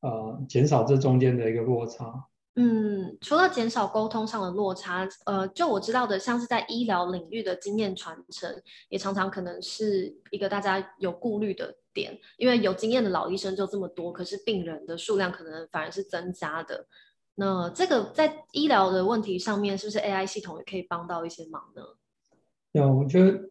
[0.00, 2.26] 呃减少这中间的一个落差。
[2.58, 8.50] 嗯，除了减少沟通上的落差，呃，就我知道的，像是在医疗领域的经验传承，
[8.88, 16.86] 也常常可能是一个大家有顾虑的点，因为有经验的老医生就这么多，可是病人的数量可能反而是增加的。
[17.38, 21.82] 那这个在医疗的问题上面，是不是 AI 系统也可以帮到一些忙呢？
[22.72, 23.50] 有，我觉得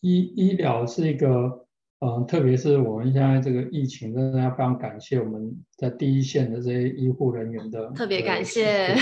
[0.00, 1.66] 医医疗是一个，
[2.00, 8.92] 呃，特别是我们现在这个疫情，真的要非常感谢我们在第一线的这些医护人员的， 特别感谢，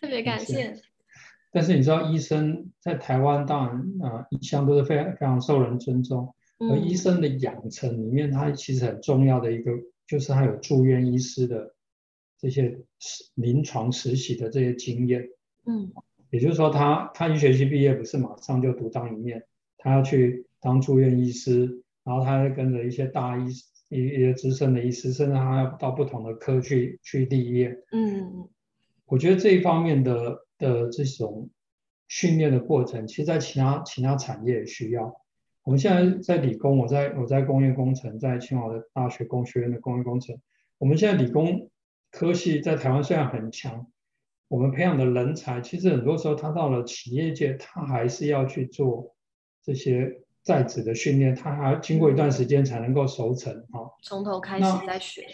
[0.00, 0.74] 特别感谢。
[1.50, 6.34] 但是你知道，医生在台湾当然啊、呃，一向都是非常非常受人尊重。
[6.58, 9.72] 而医生的养成里面，它其实很重要的一个，
[10.06, 11.74] 就是他有住院医师的。
[12.38, 12.78] 这些
[13.34, 15.26] 临床实习的这些经验，
[15.64, 15.90] 嗯，
[16.30, 19.42] 也就是说他，他他医学系毕业不是马上就独当一面，
[19.78, 23.48] 他要去当住院医师，然后他要跟着一些大医
[23.88, 28.48] 一一些资深的医师，甚至他要到不同的科去去历练，嗯，
[29.06, 31.48] 我觉得这一方面的的这种
[32.08, 35.22] 训练的过程，其实在其他其他产业也需要。
[35.62, 40.38] 我们现在在理工，我在我在工业工程，在清华的大学工学院的工业工程，
[40.76, 41.70] 我们现在理工。
[42.16, 43.86] 科系在台湾虽然很强，
[44.48, 49.14] 我们培养的人才其实很多时候他到了企业界，他还是要去做
[49.62, 53.92] 这些在职的训练，他还要经过一段时间才能够熟成啊。
[54.02, 55.26] 从头开始再学。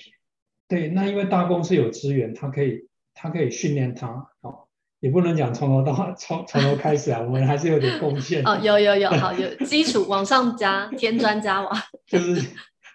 [0.66, 4.08] 对，那因为大公司有资源，他可以他可以训练他，
[4.40, 4.66] 哦，
[4.98, 8.44] 也不能讲从头到从从头开始啊，我们还是有点贡献。
[8.44, 11.70] 哦，有有有，好有基础往上加，添砖加瓦。
[12.08, 12.42] 就是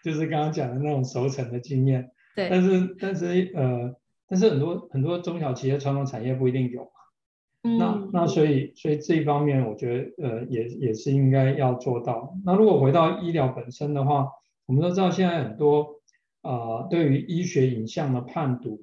[0.04, 2.12] 就是刚刚讲的那种熟成的经验。
[2.38, 2.50] 对。
[2.50, 3.96] 但是但是呃，
[4.28, 6.90] 但是很多很多中小企业传统产业不一定有嘛。
[7.64, 12.38] 那那所以所以这一方面，我觉得呃也也是应该要做到。
[12.46, 14.30] 那如果回到医疗本身的话，
[14.68, 15.96] 我们都知道现在很多
[16.44, 18.80] 啊、呃、对于医学影像的判读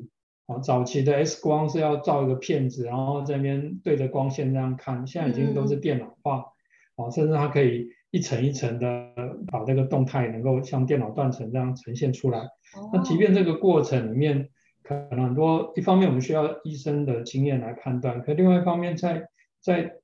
[0.46, 6.44] 啊，早期的 X 光是要照一个片子，然后这边对着光线这样看，现在已经都是电脑化，
[6.96, 9.12] 啊，甚至它可以一层一层的
[9.48, 12.48] 把这个动态能够像电脑断层这样呈现出来。
[12.92, 14.48] 那即便这个过程里面。
[14.86, 19.26] 可能很多，一方面我们需要医生的经验来判断，可另外一方面在
[19.58, 19.96] 在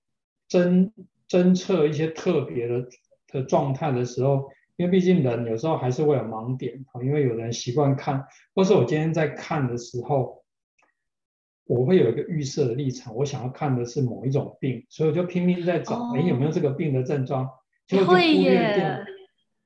[0.48, 0.90] 侦
[1.28, 2.86] 侦测一些特别的
[3.28, 10.42] 的状态的时候，因为毕竟人有时候还是会有盲点啊，因为有人习惯看，或是我今天在看的时候，
[11.66, 17.46] 我会有一个预设的立场，我想要看的是某一种病，所以我就拼命在找，哎、哦，有没有这个病的症状，
[17.98, 19.04] 就就忽略掉，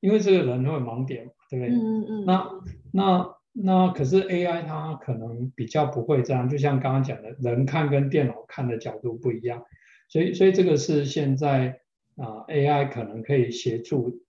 [0.01, 1.75] 因为这个人会有盲点嘛，对不对？
[1.75, 2.25] 嗯嗯。
[2.25, 2.51] 那
[2.93, 3.35] 那。
[3.57, 9.63] 那可是 AI 它可能比较不会这样，就像刚刚讲的，人看跟电脑看的角度不一样，
[10.09, 11.79] 所以所以这个是现在
[12.17, 14.21] 啊 AI 可能可以协助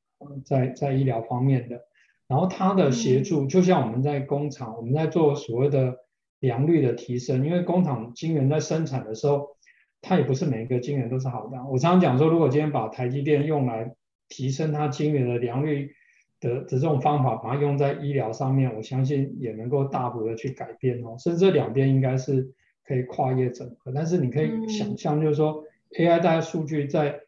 [0.46, 1.82] 在在医疗方面的，
[2.28, 5.96] 然后它的协助就像我们在工厂，我们在做所谓的
[6.40, 9.55] 良率的提升，因为工厂晶圆在生产的时候，
[10.02, 11.58] 它也不是每一个晶圆都是好的。
[11.66, 13.96] 我常常讲说，如果今天把台积电用来
[14.30, 15.94] 提升它晶圆的良率。
[16.42, 21.16] 的的这种方法，把它用在医疗上面，我相信也能够大幅的去改变哦。
[21.18, 22.52] 甚至这两边应该是
[22.84, 23.92] 可以跨越整合。
[23.96, 25.64] 但是你可以想象，就是说
[25.98, 27.22] AI 大数据在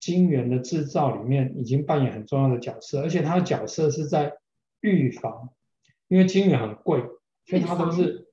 [0.00, 4.32] 晶圆的制造里面已经扮演很重要的角色，而且它的角色是在
[4.80, 5.50] 预防，
[6.08, 7.04] 因为晶圆很贵，
[7.44, 8.26] 所以它都是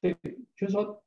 [0.00, 0.16] 对，
[0.56, 1.00] 就是说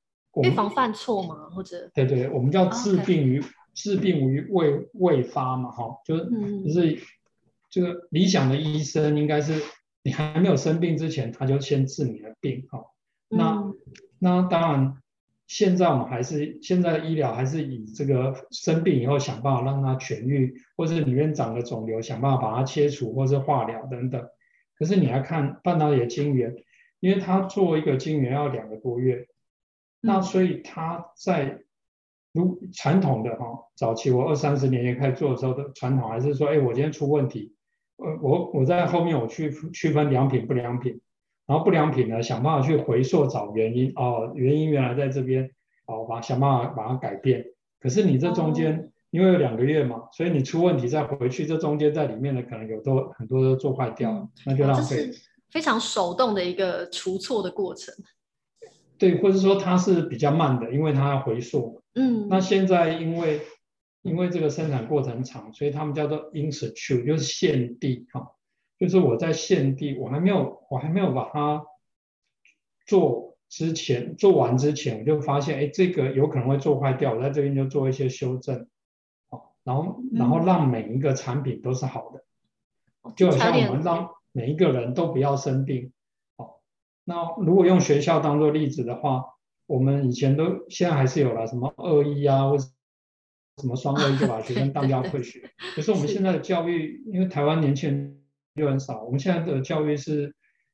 [0.44, 1.50] 预防犯错嘛？
[1.50, 6.30] 或者对对，我们叫治病于治病于未未发嘛，哈，就是
[6.64, 7.00] 就是。
[7.74, 9.54] 这个理想的医生应该是
[10.04, 12.84] 你还没有生病之前，他就先治你的病哈。
[13.30, 13.74] 那、嗯、
[14.20, 14.98] 那当然，
[15.48, 24.22] 现在我们还是现在的医疗还是以这个生病以后想办法让它痊愈，或者里面长了肿瘤，想办法把它切除，或是化疗等等。
[24.78, 26.54] 可是你要看半导体的晶圆，
[27.00, 29.28] 因为它做一个晶圆要两个多月，嗯、
[30.02, 31.62] 那所以他在。
[32.34, 37.54] 如传统的哈，早期我二三十年前开始做的时候的传统还是说，哎，我今天出问题。
[37.98, 41.02] 呃，我我在后面我去区分良品不良品，
[41.46, 45.52] 然后不良品呢，想办法去回溯找原因哦，原因原来在这边，
[45.88, 47.46] 哦，把想办法把它改变。
[47.82, 55.12] 可是你这中间，哦、因为有两个月嘛，所以你出问题再回去，这中间在里面的可能有都很多都做坏掉，那就浪费。
[55.50, 57.94] 非常手动的一个除错的过程。
[59.02, 61.82] 对，或者说它是比较慢的，因为它要回溯。
[61.96, 63.42] 嗯，那现在因为。
[64.04, 68.32] 因为这个生产过程长，所以他们叫做 institute，就是现地哈，
[68.80, 71.64] 就是我在现地，我还没有我还没有把它
[72.88, 78.68] 做之前做完之前，我就发现哎，这个有可能会做坏掉，我在这边就做一些修正，
[79.30, 82.24] 好，然后然后让每一个产品都是好的，
[83.16, 86.01] 就好像我们让每一个人都不要生病，好，
[87.04, 89.24] 那如果用学校当做例子的话，
[89.68, 92.66] 我们以前都现在还是有了什么二一啊，或者。
[93.58, 95.42] 什么双二一就把学生当掉退学？
[95.76, 98.18] 可是我们现在的教育，因为台湾年轻人
[98.56, 100.34] 又很少，我们现在的教育是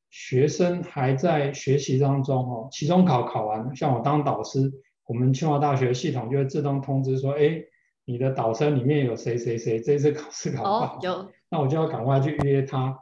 [0.09, 2.69] 学生还在学习当中哦。
[2.71, 4.71] 期中考考完，像我当导师，
[5.05, 7.61] 我们清华大学系统就会自动通知说，哎，
[8.05, 12.95] 你的导生里面有谁谁谁这次考试考不好，有，那我就要赶快去约他啊。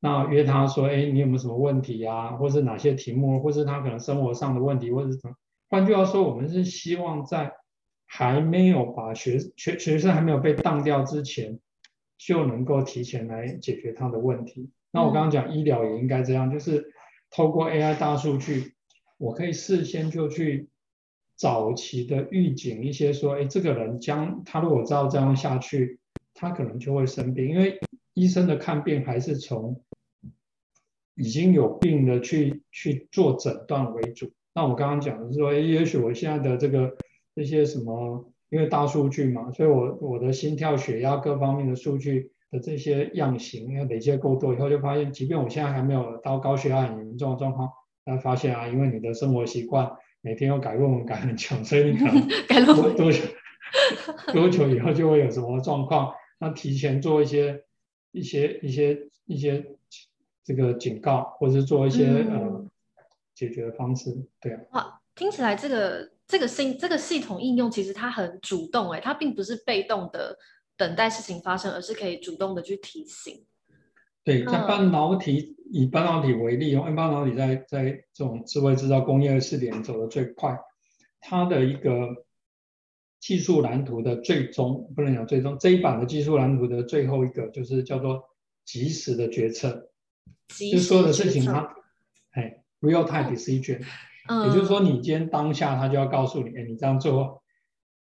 [0.00, 2.32] 那约他说，哎，你有没有什么问题啊？
[2.32, 5.34] 或是哪些题目，或是他可能生活上的问题，或者是什么？
[5.68, 7.52] 换句话说，我们是希望在
[8.06, 11.58] 还没有把学学学生还没有被当掉之前，
[12.18, 14.70] 就能够提前来解决他的问题。
[14.92, 16.92] 那我刚刚讲医疗也应该这样，就是
[17.30, 18.74] 透过 AI 大数据，
[19.18, 20.68] 我可以事先就去
[21.34, 25.98] 早期的预警一些说，哎，这个人将他如果照这样下去，
[26.32, 27.78] 他可能就会生病，因为
[28.16, 29.80] 医生的看病还是从
[31.14, 34.32] 已经有病的去去做诊断为主。
[34.52, 36.96] 那我刚刚讲的是说，哎，也许我现在的这个。
[37.38, 38.32] 这些什么？
[38.48, 47.68] 因为大数据嘛，所以我我的心跳、血压各方面的数据的这些样型，要累积够多以后，就发现，即便我现在还没有到高血压很严重的状况，
[48.06, 49.92] 但发现啊，因为你的生活习惯
[50.22, 52.26] 每天要改论文改很久，所以你可能
[52.74, 53.20] 多多久
[54.32, 56.14] 多久以后就会有什么状况？
[56.38, 57.64] 那提前做一些
[58.12, 59.64] 一些一些一些
[60.44, 62.66] 这个警告，或者是做一些、嗯、呃
[63.34, 64.60] 解决的方式，对啊。
[64.72, 70.38] 哇，听起来这个这个系这个系统应用其实它很主动哎，它并不是被动的
[70.76, 73.44] 等待事情发生，而是可以主动的去提醒。
[74.24, 80.58] 对，像半导体、嗯、以半导体为例，因为半导体在在这种智慧制造工业四点走得最快，
[81.20, 82.25] 它的一个
[83.20, 88.22] 技术蓝图的最终不能讲最终这一版的技术蓝图的最后一个就是叫做
[88.64, 89.90] 及时的决策，
[90.70, 91.74] 就所有的事情它
[92.32, 93.82] 哎 real time decision，、
[94.28, 97.42] 嗯、也就是说你今天当下他就要告诉你，哎，你这样做，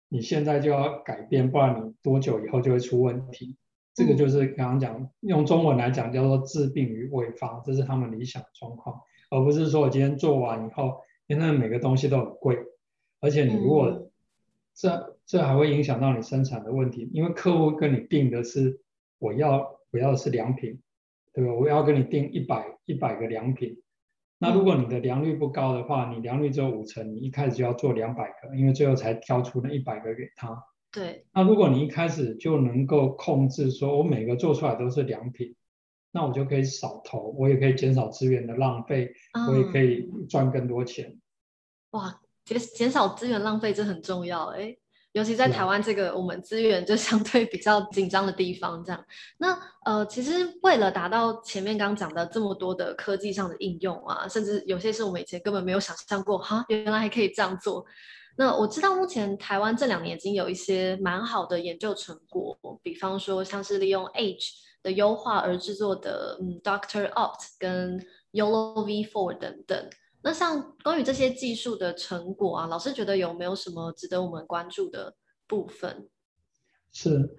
[0.09, 3.57] 你现在就要改变，不然你多久以后就会出问题。
[3.95, 8.99] 这个就是刚刚讲，用中文来讲叫做治病于未发，这是他们理想的状况，
[9.29, 12.57] 而不是说我今天做完以后，因为每个东西都很贵，
[13.21, 14.11] 而且你如果
[14.75, 18.81] 这这还会影响到你生产的问题，因为客户跟你定的是
[19.19, 20.81] 我要我要的是良品，
[21.33, 21.53] 对吧？
[21.53, 23.81] 我要跟你定一百一百个良品，
[24.39, 30.63] 那如果你的良率不高的话，你良率只有五成，你一开始就要做两百个，因为最后才挑出那一百个给他。
[30.91, 35.55] 对，那如果你一开始就能够控制，说我每个做出来都是良品，
[36.11, 41.19] 那我就可以少投，我也可以减少资源的浪费，嗯、我也可以赚更多钱。
[41.91, 44.75] 哇，减减少资源浪费这很重要哎，
[45.13, 49.05] 尤其在台湾这个我们资源就相对比较紧张的地方，这样。
[49.37, 50.31] 那呃，其实
[50.63, 57.85] 为了达到前面刚讲的这么多的科技上的应用啊，甚至有些是我们以前根本没有想象过，哈，原来还可以这样做。
[58.35, 64.49] 那我知道目前台湾这两年已经有一些蛮好的研究成果，比方说像是利用 Age
[64.81, 69.89] 的优化而制作的嗯 Doctor Opt 跟 YOLO V4 等等。
[70.23, 75.13] 那像关于这些技术的成果啊，老师觉得有没有什么值得我们关注的
[75.47, 76.07] 部分？
[76.93, 77.35] 是，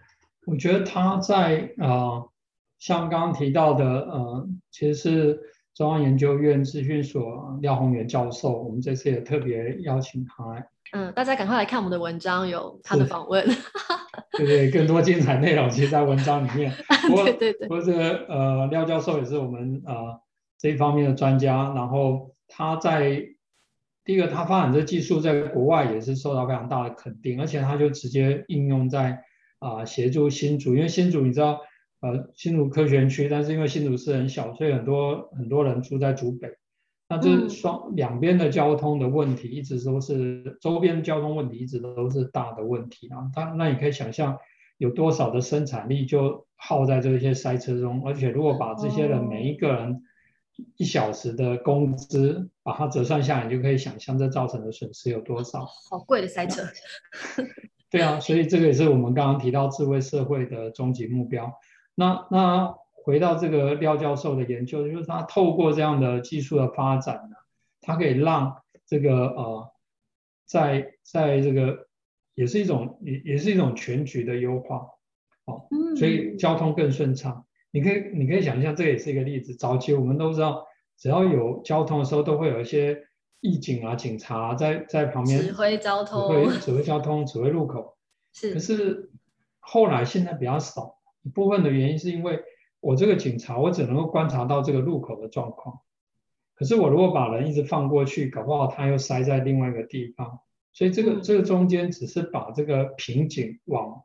[0.46, 2.30] 我觉得他在啊、呃，
[2.78, 5.40] 像刚刚提到的呃，其实是
[5.74, 10.68] 中央研究院资讯所廖宏源教授，我们这次也特别邀请他来。
[10.92, 13.44] 嗯，大家赶快来看我们的文章，有他的访问。
[14.36, 16.70] 对对，更多精彩内容其实在文章里面。
[17.24, 17.66] 对对对。
[17.66, 20.20] 不过这个呃，廖教授也是我们呃
[20.58, 23.20] 这一方面的专家，然后他在
[24.04, 29.24] 第一个，他发展这技术在国外也是受到非常大的肯定，而且他就直接应用在
[29.58, 31.60] 啊、呃、协助新竹，因为新竹你知道
[32.00, 36.48] 呃新竹科学园区，但是因为新竹市很小，所以很多很多人住在竹北。
[37.08, 43.28] 那这双两边的交通的问题，一直都是周边交通问题，一直都是大的问题啊。
[43.34, 44.38] 它那你可以想象，
[44.78, 50.02] 有多少的生产力就耗在这些塞车中，而且如果把这些人每一个人
[50.76, 55.64] 一小时的工资把它折算下来，你就可以想象这造成的损失有多少。
[55.64, 56.62] 好贵的塞车。
[57.90, 61.52] 对啊，所以这个也是我们刚刚提到智慧社会的终极目标。
[61.94, 62.74] 那那。
[63.06, 67.36] 回到这个廖教授的研究，就是他透过这样的技术的发展呢，
[67.82, 69.70] 他可以让这个呃，
[70.46, 71.86] 在在这个
[72.34, 74.88] 也是一种也也是一种全局的优化，
[75.44, 77.44] 哦，所以交通更顺畅。
[77.74, 79.54] 你可以你可以想象，这也是一个例子。
[79.56, 80.64] 早期我们都知道，
[80.96, 83.02] 只要有交通的时候，都会有一些
[83.40, 87.96] 义警啊、警察啊在在旁边指挥交通，指 挥指挥交通、指挥路口。
[88.32, 88.54] 是。
[88.54, 89.10] 可是
[89.58, 92.40] 后来现在比较少，一部分的原因是因为。
[92.86, 95.80] 我这个警察，我只能够观察到这个路口的状况。
[96.54, 100.40] 可是我如果把人一直放过去，搞不好他又塞在另外一个地方。
[100.74, 104.02] 所以这个、嗯、这个中间只是把这个瓶颈往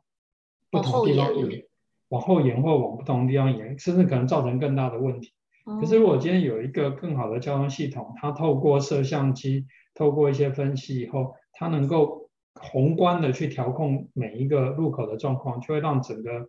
[0.70, 1.66] 不同地方移，
[2.10, 5.32] 往后延或往不同地方延，甚至可能造成更大的问题。
[5.66, 16.48] 嗯、可是如果今天有一个更好的交通系统，它透过摄像机，透过一些分析以后，它能够宏观的去调控每一个路口的状况，就会让整个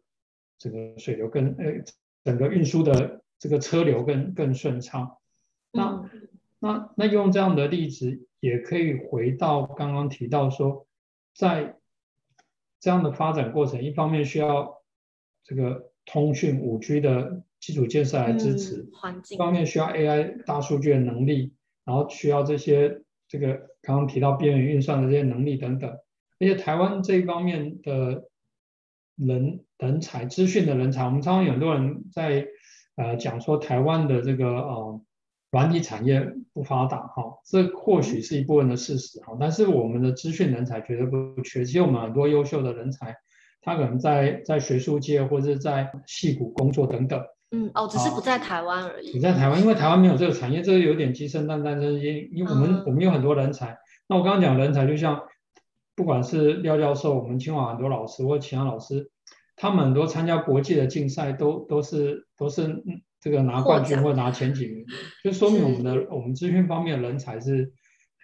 [0.59, 1.81] 整个水流更呃。
[2.23, 5.17] 整个运输的这个车流更更顺畅。
[5.71, 6.07] 那
[6.59, 10.85] 那那用这样的例子，也可以回到刚刚提到说，
[11.33, 11.77] 在
[12.79, 14.80] 这样的发展过程，一方面需要
[15.43, 21.53] 这个通讯五 G 的基础建设来支持，环境方面需要 AI 大数据的能力，
[21.85, 25.89] 然后需要这些这个刚刚提到边缘运算的这些能力等等。
[26.39, 28.27] 而且台湾这一方面的。
[29.17, 32.47] 人人才资讯的人才，我们常常有很多人在
[32.95, 35.01] 呃讲说台湾的这个呃
[35.51, 43.15] 软体产业不发达哈，这或许是一部分的事实哈，但是我们的资讯人才绝对不缺，其实我们很多优秀的人才，
[43.61, 47.21] 他可能在在学术界或者在戏谷工作等等。
[47.51, 49.11] 嗯哦，只是不在台湾而已。
[49.11, 53.77] 不在台湾，因为台湾没有这个产业，这个有点鸡生蛋蛋生鸡，因为我们、嗯、我们有很多人才。
[54.07, 55.21] 那我刚刚讲人才，就像
[55.95, 59.11] 不管是廖教授，我们清华很多老师或其他老师。
[59.57, 62.83] 他们很多参加国际的竞赛都都是都是
[63.19, 64.85] 这个拿冠军或拿前几名，
[65.23, 67.71] 就说明我们的我们资讯方面的人才是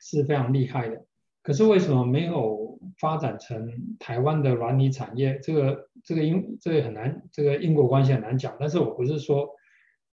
[0.01, 1.03] 是非常厉害的。
[1.47, 5.39] 可是为什么没有发展成台湾的软体产业？
[5.41, 8.57] 这个这个因这个很难，这个因果关系很难讲。
[8.59, 9.47] 但是我不是说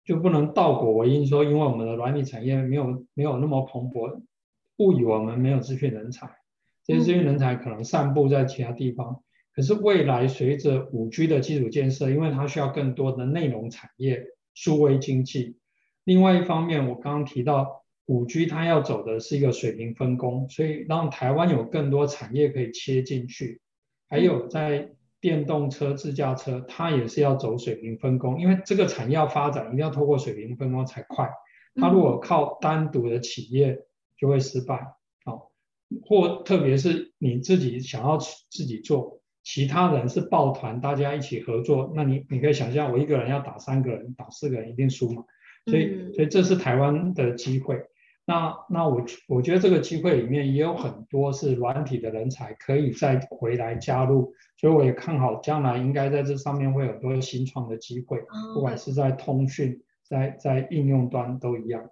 [0.05, 4.20] 就不能倒果为因，说因为我们的软体产业没有没有那么蓬勃，
[4.76, 6.28] 误以为我们没有资讯人才。
[6.85, 9.12] 这些资讯人才可能散布在其他地方。
[9.14, 9.22] 嗯、
[9.55, 14.22] 可是未来随着五 G 的基础建设，因为它需要更多的内容产业、
[14.53, 15.57] 数位经济。
[16.05, 17.82] 另外一方面，我刚刚提到。
[18.13, 23.63] 五 G 它要走的是一个水平分工，所以让台湾有更多产业可以切进去。
[24.07, 31.31] 还有在电动车、自驾车，它也是要走水平分工，因为这个产业要发展，一定要透过水平分工才快。
[31.77, 33.79] 它如果靠单独的企业
[34.19, 34.75] 就会失败，
[35.25, 35.49] 哦，
[36.05, 45.25] 或特别是你自己想要自己做，其他人是抱团，大家一起合作，那你你可以想象，我一个人要打三个人，打四个人一定输嘛。
[45.65, 47.81] 所以，所以这是台湾的机会。
[48.25, 58.20] 那那我我觉得这个机会里面也有很多是软体的人才可以再回来加入，所以我也看好将来应该在这上面会有很多新创的机会，
[58.55, 61.91] 不管是在通讯，在在应用端都一样。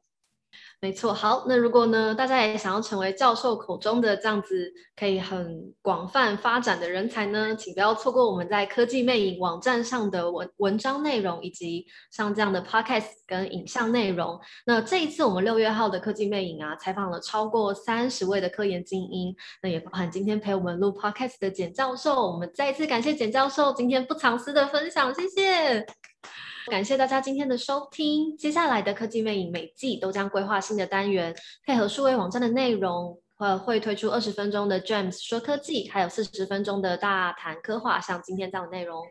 [0.80, 14.40] 没错，好，那如果呢，大家也想要成为教授口中的这样子可以很广泛发展的人才呢，请不要错过我们在科技魅影网站上的文文章内容，以及像这样的 podcast 跟影像内容。
[14.64, 22.30] 那这一次我们六月号的科技魅影啊，采访了超过三十位的科研精英，那也包含今天陪我们录 podcast 的简教授。
[22.32, 26.09] 我们再一次感谢简教授今天不藏私的分享，谢谢。
[26.70, 28.36] 感谢大家今天的收听。
[28.36, 31.34] 接下来的科技魅影每季都将规划新的单元，
[31.66, 39.02] 配合数位网站的内容，呃，会推出二十分钟的 James 说科技，还有四十分钟的大谈科幻，像今天这样的内容。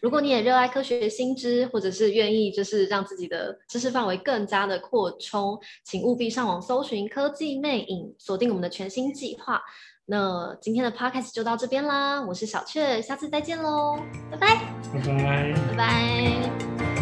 [0.00, 9.60] 如果你也热爱科学新知，或者是愿意就是让自己的知识范围更加的扩充，请务必上网搜寻科技魅影，锁定我们的全新计划。
[10.10, 13.98] 那今天的 Podcast 就到这边啦，我是小雀，下次再见喽，
[14.30, 14.56] 拜拜，
[14.94, 16.97] 拜拜，拜拜。